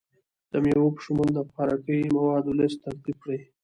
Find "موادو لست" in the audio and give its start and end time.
2.15-2.77